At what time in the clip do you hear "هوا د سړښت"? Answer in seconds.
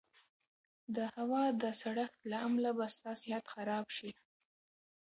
1.15-2.19